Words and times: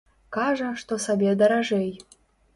Кажа, 0.37 0.69
што 0.83 0.99
сабе 1.05 1.37
даражэй. 1.43 1.89